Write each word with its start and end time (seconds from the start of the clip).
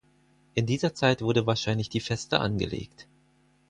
In 0.55 0.65
dieser 0.65 0.95
Zeit 0.95 1.21
wurde 1.21 1.45
wahrscheinlich 1.45 1.87
die 1.89 1.99
Feste 1.99 2.39
angelegt. 2.39 3.05